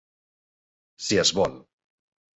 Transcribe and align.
Si 1.09 1.19
es 1.27 1.35
vol. 1.41 1.55